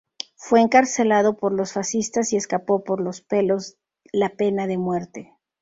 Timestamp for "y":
2.33-2.35